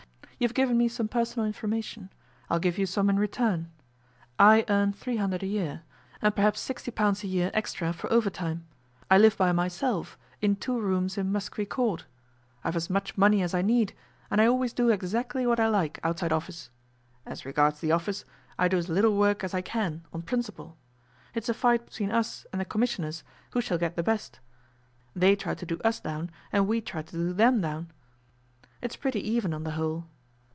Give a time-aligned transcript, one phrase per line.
[0.41, 2.09] You've given me some personal information;
[2.49, 3.69] I'll give you some in return.
[4.39, 5.83] I earn three hundred a year,
[6.19, 8.65] and perhaps sixty pounds a year extra for overtime.
[9.07, 12.05] I live by myself in two rooms in Muscovy Court.
[12.63, 13.93] I've as much money as I need,
[14.31, 16.71] and I always do exactly what I like outside office.
[17.23, 18.25] As regards the office,
[18.57, 20.75] I do as little work as I can, on principle
[21.35, 24.39] it's a fight between us and the Commissioners who shall get the best.
[25.15, 27.91] They try to do us down, and we try to do them down
[28.81, 30.05] it's pretty even on the whole.